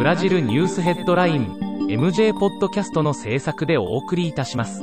[0.00, 1.58] ブラジルニュースヘッドライン
[1.90, 4.82] MJ ポッドキャストの制作でお送りいたします。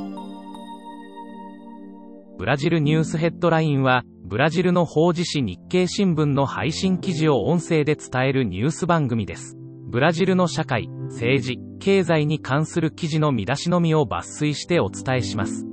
[2.38, 9.56] ブラジルニュースヘッドラインは、ブラジルの法事紙日経新聞の配信記事を音声で伝えるニュース番組です。
[9.88, 15.66] ブラジルの社会、政治、経済に関する記事の見出しのみを抜粋してお伝えします。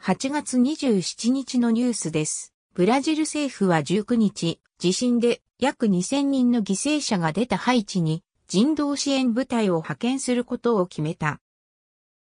[0.00, 2.54] 8月27日のニュースです。
[2.74, 11.40] ブラジル政府は19日、地震で約2000人の犠牲者が出たハイチに人道支援部隊を派遣することを決めた。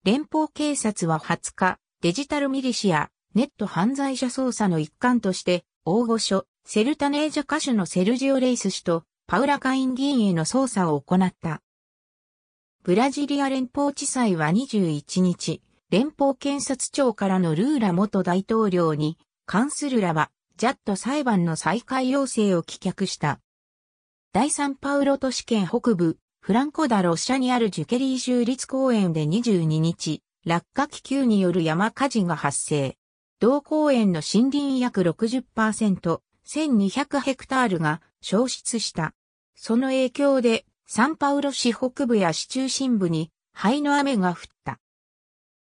[0.04, 11.64] 連邦警察は20日、デジタルミリシア、ネット犯罪者捜査の一環として、大御所、セルタネージャ歌手のセルジオ・レイス氏とパウラカイン議員への捜査を行った。
[12.84, 23.40] ブラジリア連邦地裁は21日、連邦検察庁からのルーラ元大統領に関するらば、ジャット裁判の再開要請を棄却した。
[24.34, 32.98] 第三パウロ都市圏北部、フランコダロッシャにあるジュケリー州立公園で22日、落下気球による山火事が発生。
[33.40, 39.14] 同公園の森林約60%、1200ヘクタールが消失した。
[39.56, 44.80] その影響で、サンパウロ市北部や市中心部に灰の雨が降った。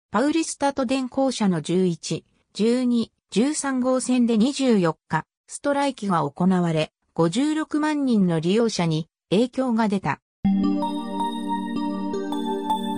[0.09, 2.23] パウリスタト電工車の11、
[2.55, 10.19] 12、13号線で24日、ストライキが行われ、56万人の利用者に影響が出た。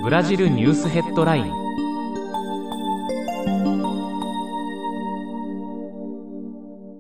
[0.04, 1.52] ブラジルニュースヘッドライン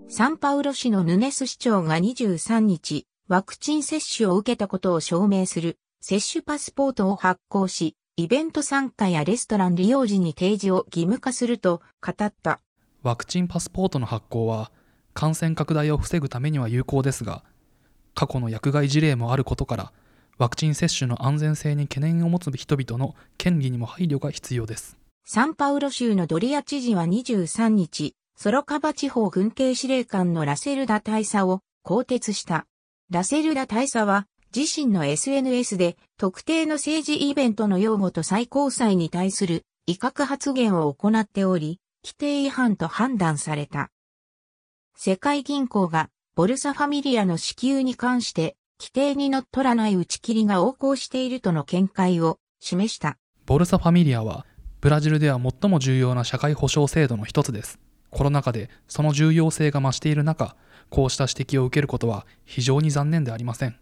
[0.09, 12.59] サンパウロ市のヌネス市長が23日、ワクチン接種を受けたことを証明する接種パスポートを発行し、イベント参加やレストラン利用時に提示を義務化すると語った。
[13.03, 14.71] ワクチンパスポートの発行は
[15.13, 17.43] 感染拡大を防ぐためには有効ですが、
[18.13, 19.91] 過去の薬害事例もあることから、
[20.37, 24.97] ワクチン接種の安全性に懸念を持つ人々の権利にも配慮が必要です。
[25.25, 32.65] サンパウロ州のドリア知事は23日、ソロカバ地方軍警司令官のラセルダ大佐を更迭した。
[33.11, 43.89] ラセルダ大佐は自身の SNS で特定の政治イベントの用語と最高裁に対する威嚇発言を行っており、規定違反と判断された。
[44.95, 53.17] 世界銀行がボルサファミリアの支給に関して規定にのっとらない打ち切りが横行しているとの見解を示した。
[53.45, 54.45] ボルサファミリアは
[54.79, 57.79] ブラジルでは最も重要な社会保障制度の一つです。
[58.09, 60.55] コロナ禍でその重要性が増している中、
[60.89, 63.79] こうした指摘を受けることは非常に残念でありません。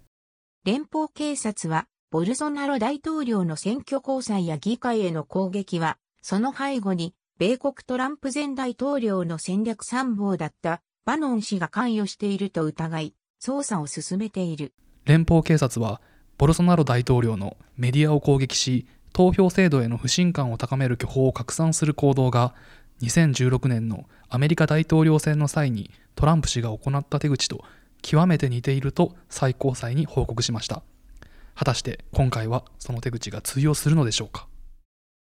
[0.65, 14.73] 連邦警察は、ボルソナロ大統領の選挙交際や議会への攻撃は、その背後に、米国トランプ前大統領の戦略参謀だったバノン氏が関与していると疑い、捜査を進めている。
[15.05, 16.01] 連邦警察は、
[16.37, 22.53] ボルソナロ大統領のメディアを攻撃し、投票制度への不信感を高める巨峰を拡散する行動が
[23.03, 27.63] 2016年のアメリカ大統領選の際にトランプ氏が行った手口と
[28.01, 30.83] 極めて似ていると最高裁に報告しました。
[31.55, 34.49] 果たして今回はその手口が通用するのでしょうか？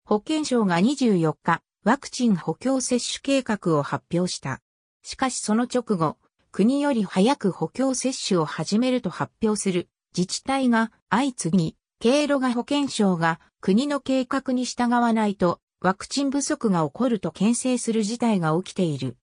[0.08, 4.60] 保健省が24日、ワクチン補強接種計画を発表した。
[5.04, 6.18] しかしその直後、
[6.52, 9.88] 国より早く補強接種を始めると発表する
[10.18, 19.16] 自治体が相次ぎ、経路が保健省が国の計画に従わないとワクチン不足が起こると牽制する事態が起きている。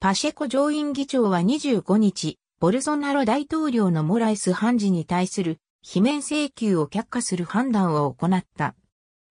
[0.00, 8.74] パシェコ上院議長は25日、ボルソナロ大統領のモライス判事に対する罷免請求を却下する判断を行った。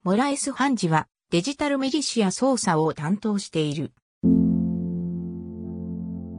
[0.03, 3.93] モライス判事はデジタルミリシア捜査を担当している。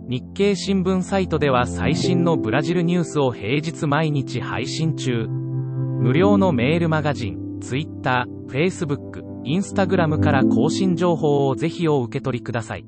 [0.09, 5.27] 日経新聞サイトでは最新のブラジルニュースを平日毎日配信中。
[5.27, 12.87] 無料のメールマガジン、ツイッター、フェイスブック、インスタグラムから更新情報をぜひお受け取りください。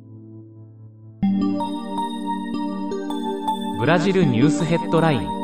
[3.80, 5.38] ブラジルニュースヘッドライン